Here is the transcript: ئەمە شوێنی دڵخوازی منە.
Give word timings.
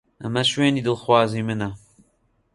ئەمە 0.21 0.43
شوێنی 0.51 0.85
دڵخوازی 0.85 1.45
منە. 1.47 1.69